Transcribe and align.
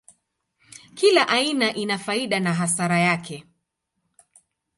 Kila 1.01 1.25
aina 1.27 1.69
ina 1.73 1.97
faida 1.99 2.39
na 2.39 2.53
hasara 2.53 2.99
yake. 2.99 3.45